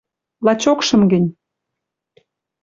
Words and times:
лачокшым 0.45 1.01
гӹнь 1.11 1.29